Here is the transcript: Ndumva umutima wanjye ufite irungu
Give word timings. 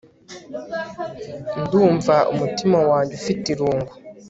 Ndumva 1.61 2.15
umutima 2.33 2.77
wanjye 2.89 3.13
ufite 3.19 3.45
irungu 3.53 3.93